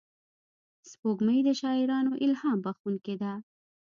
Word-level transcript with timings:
سپوږمۍ 0.89 1.39
د 1.47 1.49
شاعرانو 1.61 2.11
الهام 2.25 2.57
بښونکې 2.65 3.15
ده 3.21 3.31